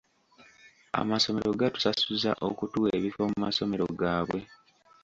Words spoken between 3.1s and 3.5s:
mu